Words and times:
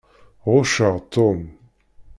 Ɣucceɣ 0.51 0.95
Tom. 1.13 1.41